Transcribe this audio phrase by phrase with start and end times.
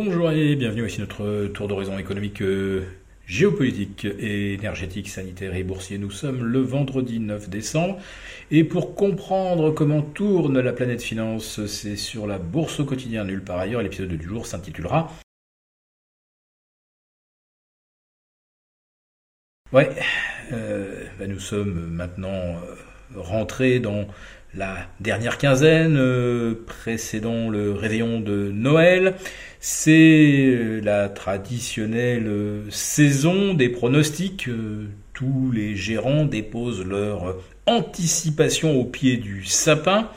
[0.00, 2.86] Bonjour et bienvenue, ici notre tour d'horizon économique, euh,
[3.26, 5.98] géopolitique, énergétique, sanitaire et boursier.
[5.98, 7.98] Nous sommes le vendredi 9 décembre
[8.52, 13.42] et pour comprendre comment tourne la planète finance, c'est sur la bourse au quotidien nulle
[13.42, 13.82] par ailleurs.
[13.82, 15.10] L'épisode du jour s'intitulera
[19.72, 19.90] Ouais,
[20.52, 22.76] euh, bah, nous sommes maintenant euh,
[23.16, 24.06] rentrés dans
[24.54, 29.14] la dernière quinzaine euh, précédant le réveillon de Noël.
[29.60, 32.30] C'est la traditionnelle
[32.70, 34.48] saison des pronostics.
[35.14, 40.08] Tous les gérants déposent leur anticipation au pied du sapin.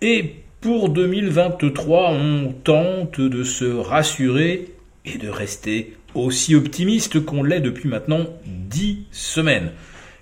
[0.00, 4.72] Et pour 2023, on tente de se rassurer
[5.04, 9.70] et de rester aussi optimiste qu'on l'est depuis maintenant dix semaines.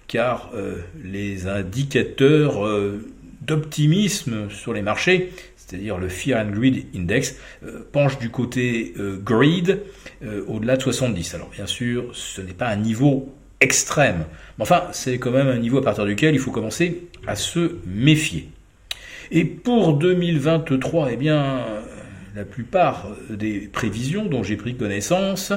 [0.08, 3.04] Car euh, les indicateurs euh,
[3.46, 9.82] d'optimisme sur les marchés, c'est-à-dire le Fear and Greed Index, euh, penchent du côté greed
[10.48, 11.34] au-delà de 70.
[11.34, 14.24] Alors bien sûr, ce n'est pas un niveau extrême,
[14.58, 17.76] mais enfin c'est quand même un niveau à partir duquel il faut commencer à se
[17.86, 18.48] méfier.
[19.30, 21.64] Et pour 2023, eh bien,
[22.36, 25.52] la plupart des prévisions dont j'ai pris connaissance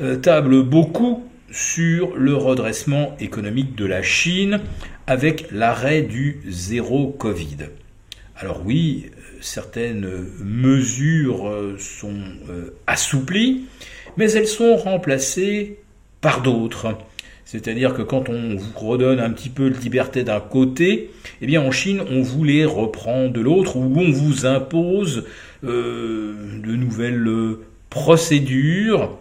[0.00, 4.60] euh, tablent beaucoup sur le redressement économique de la Chine
[5.06, 7.68] avec l'arrêt du zéro Covid.
[8.36, 9.06] Alors oui,
[9.40, 10.08] certaines
[10.40, 13.64] mesures sont euh, assouplies,
[14.16, 15.78] mais elles sont remplacées
[16.20, 16.96] par d'autres.
[17.44, 21.62] C'est-à-dire que quand on vous redonne un petit peu de liberté d'un côté, eh bien
[21.62, 25.24] en Chine, on voulait reprendre de l'autre, où on vous impose
[25.64, 27.26] euh, de nouvelles
[27.88, 29.16] procédures.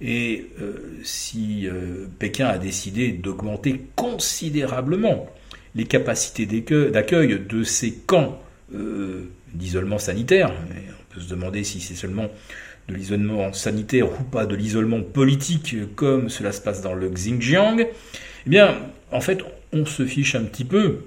[0.00, 5.28] Et euh, si euh, Pékin a décidé d'augmenter considérablement
[5.74, 8.42] les capacités d'accueil de ces camps
[9.52, 12.28] d'isolement sanitaire, on peut se demander si c'est seulement
[12.88, 17.80] de l'isolement sanitaire ou pas de l'isolement politique comme cela se passe dans le Xinjiang,
[17.80, 18.78] eh bien,
[19.12, 19.40] en fait,
[19.72, 21.00] on se fiche un petit peu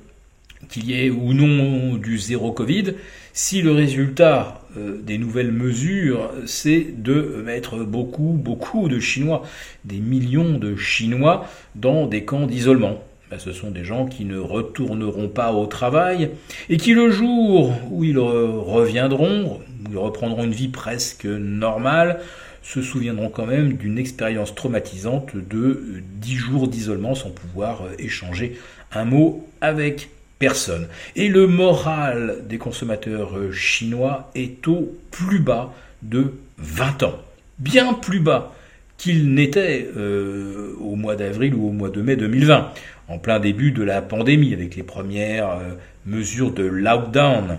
[0.69, 2.93] qu'il y ait ou non du zéro Covid,
[3.33, 9.43] si le résultat euh, des nouvelles mesures, c'est de mettre beaucoup, beaucoup de Chinois,
[9.85, 13.03] des millions de Chinois, dans des camps d'isolement.
[13.31, 16.29] Ben, ce sont des gens qui ne retourneront pas au travail
[16.69, 19.59] et qui le jour où ils reviendront,
[19.89, 22.19] ils reprendront une vie presque normale,
[22.61, 28.57] se souviendront quand même d'une expérience traumatisante de 10 jours d'isolement sans pouvoir euh, échanger
[28.91, 30.09] un mot avec
[31.15, 37.19] Et le moral des consommateurs euh, chinois est au plus bas de 20 ans.
[37.59, 38.53] Bien plus bas
[38.97, 42.71] qu'il n'était euh, au mois d'avril ou au mois de mai 2020,
[43.07, 45.59] en plein début de la pandémie, avec les premières
[46.05, 47.57] mesures de lockdown.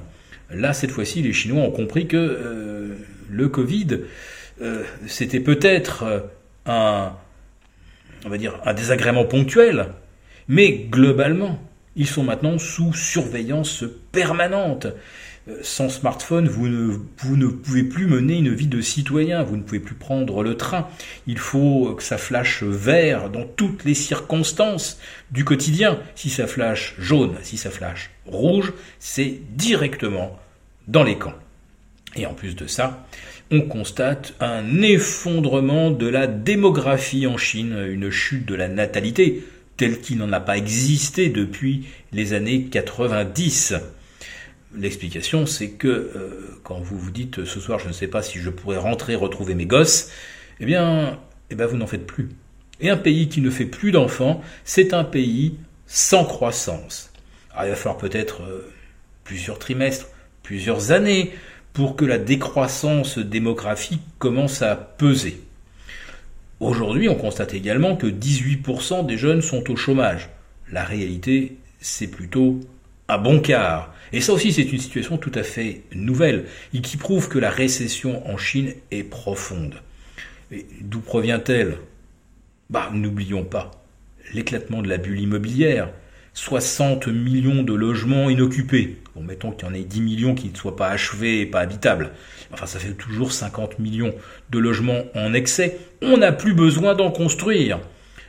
[0.51, 2.95] Là, cette fois-ci, les Chinois ont compris que euh,
[3.31, 4.01] le Covid,
[4.63, 6.21] euh, c'était peut-être euh,
[6.67, 7.13] un,
[8.25, 9.87] on va dire, un désagrément ponctuel,
[10.49, 11.59] mais globalement,
[11.97, 14.87] ils sont maintenant sous surveillance permanente.
[15.63, 19.63] Sans smartphone, vous ne, vous ne pouvez plus mener une vie de citoyen, vous ne
[19.63, 20.89] pouvez plus prendre le train.
[21.27, 24.99] Il faut que ça flash vert dans toutes les circonstances
[25.33, 25.99] du quotidien.
[26.15, 30.39] Si ça flash jaune, si ça flash rouge, c'est directement
[30.89, 31.35] dans les camps.
[32.17, 33.07] Et en plus de ça,
[33.51, 39.45] on constate un effondrement de la démographie en Chine, une chute de la natalité
[39.77, 43.75] telle qu'il n'en a pas existé depuis les années 90.
[44.77, 48.39] L'explication, c'est que euh, quand vous vous dites ce soir, je ne sais pas si
[48.39, 50.11] je pourrais rentrer retrouver mes gosses,
[50.61, 51.19] eh bien,
[51.51, 52.31] eh bien vous n'en faites plus.
[52.81, 57.13] Et un pays qui ne fait plus d'enfants, c'est un pays sans croissance.
[57.53, 58.73] Alors, il va falloir peut-être euh,
[59.23, 60.09] plusieurs trimestres,
[60.43, 61.33] plusieurs années
[61.73, 65.44] pour que la décroissance démographique commence à peser.
[66.61, 70.31] Aujourd'hui, on constate également que 18% des jeunes sont au chômage.
[70.71, 72.61] La réalité, c'est plutôt
[73.09, 73.93] un bon quart.
[74.13, 77.51] Et ça aussi, c'est une situation tout à fait nouvelle et qui prouve que la
[77.51, 79.75] récession en Chine est profonde.
[80.81, 81.79] D'où provient-elle?
[82.71, 83.71] Bah, n'oublions pas
[84.33, 85.91] l'éclatement de la bulle immobilière,
[86.35, 88.99] 60 millions de logements inoccupés.
[89.15, 91.61] Bon, mettons qu'il y en ait 10 millions qui ne soient pas achevés et pas
[91.61, 92.11] habitables.
[92.53, 94.13] Enfin, ça fait toujours 50 millions
[94.51, 95.79] de logements en excès.
[96.03, 97.79] On n'a plus besoin d'en construire.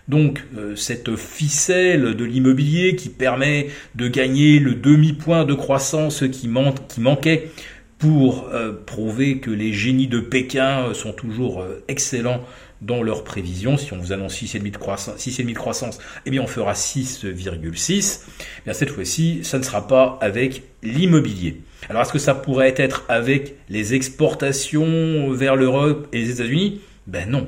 [0.07, 6.47] Donc, euh, cette ficelle de l'immobilier qui permet de gagner le demi-point de croissance qui,
[6.87, 7.49] qui manquait
[7.97, 12.41] pour euh, prouver que les génies de Pékin sont toujours euh, excellents
[12.85, 13.77] dans leurs prévisions.
[13.77, 18.21] Si on vous annonce 6,5 de croissance, 6,5 de croissance, eh bien on fera 6,6.
[18.67, 21.61] Eh cette fois-ci, ça ne sera pas avec l'immobilier.
[21.89, 26.81] Alors est-ce que ça pourrait être avec les exportations vers l'Europe et les États-Unis?
[27.07, 27.47] Ben non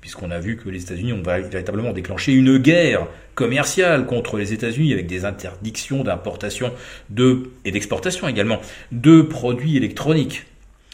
[0.00, 4.92] puisqu'on a vu que les États-Unis ont véritablement déclenché une guerre commerciale contre les États-Unis
[4.92, 6.72] avec des interdictions d'importation
[7.10, 8.60] de et d'exportation également
[8.92, 10.46] de produits électroniques.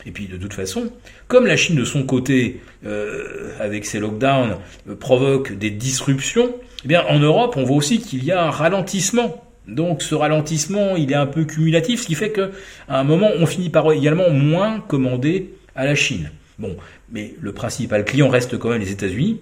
[0.07, 0.93] Et puis de toute façon,
[1.29, 4.57] comme la Chine de son côté, euh, avec ses lockdowns,
[4.89, 6.55] euh, provoque des disruptions,
[6.85, 9.45] eh bien en Europe, on voit aussi qu'il y a un ralentissement.
[9.67, 12.51] Donc ce ralentissement, il est un peu cumulatif, ce qui fait qu'à
[12.89, 16.31] un moment, on finit par également moins commander à la Chine.
[16.59, 16.77] Bon,
[17.11, 19.41] mais le principal client reste quand même les États-Unis.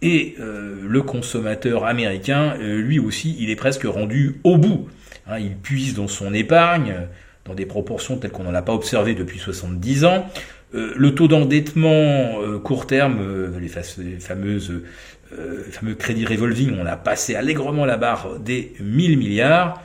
[0.00, 4.88] Et euh, le consommateur américain, lui aussi, il est presque rendu au bout.
[5.26, 6.94] Hein, il puise dans son épargne
[7.44, 10.26] dans des proportions telles qu'on n'en a pas observé depuis 70 ans.
[10.74, 14.82] Euh, le taux d'endettement court terme, les, fameuses,
[15.70, 19.82] fameux crédits revolving, on a passé allègrement la barre des 1000 milliards.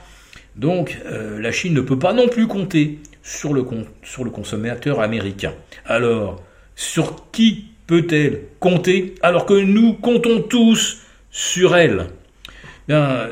[0.55, 3.65] Donc la Chine ne peut pas non plus compter sur le,
[4.03, 5.53] sur le consommateur américain.
[5.85, 6.41] Alors,
[6.75, 11.01] sur qui peut-elle compter alors que nous comptons tous
[11.31, 12.07] sur elle?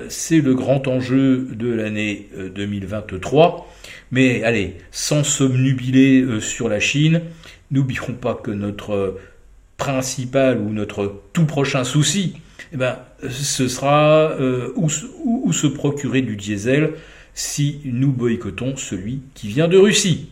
[0.10, 3.56] C'est le grand enjeu de l'année 2023.
[3.58, 7.22] Euh, Mais allez, sans somnubiler euh, sur la Chine,
[7.72, 9.20] n'oublions pas que notre
[9.78, 12.36] principal ou notre tout prochain souci,
[12.74, 12.98] eh ben,
[13.30, 16.94] ce sera euh, où se procurer du diesel
[17.34, 20.30] si nous boycottons celui qui vient de Russie.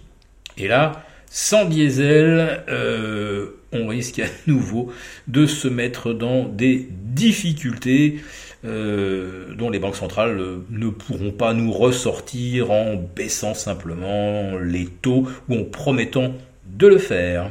[0.58, 4.92] Et là, sans diesel, euh, on risque à nouveau
[5.28, 8.20] de se mettre dans des difficultés
[8.66, 15.28] euh, dont les banques centrales ne pourront pas nous ressortir en baissant simplement les taux
[15.50, 16.34] ou en promettant
[16.66, 17.50] de le faire.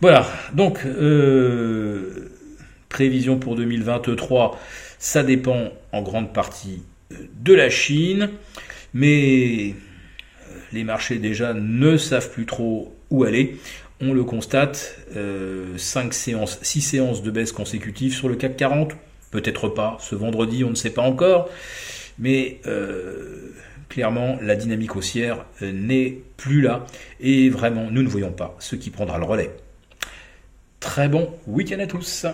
[0.00, 2.30] Voilà, donc euh,
[2.88, 4.58] prévision pour 2023,
[4.98, 8.30] ça dépend en grande partie de la Chine,
[8.94, 9.74] mais
[10.72, 13.56] les marchés déjà ne savent plus trop où aller.
[14.00, 18.92] On le constate, 5 euh, séances, 6 séances de baisse consécutives sur le CAC 40,
[19.30, 21.48] peut-être pas ce vendredi, on ne sait pas encore,
[22.18, 23.52] mais euh,
[23.88, 26.86] clairement la dynamique haussière euh, n'est plus là.
[27.20, 29.50] Et vraiment nous ne voyons pas ce qui prendra le relais.
[30.80, 32.26] Très bon week-end à tous